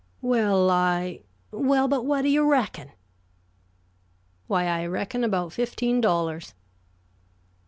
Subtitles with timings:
[0.23, 1.19] "Well, I"
[1.51, 2.89] "Well, but what do you reckon?"
[4.47, 6.55] "Why, I reckon about fifteen dollars."